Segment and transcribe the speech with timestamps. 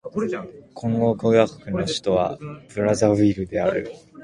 [0.73, 2.39] コンゴ共和国の首都は
[2.73, 3.93] ブラザヴィルである